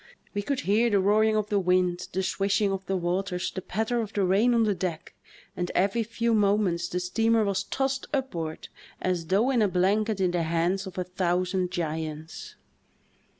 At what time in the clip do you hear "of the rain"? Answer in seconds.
4.01-4.55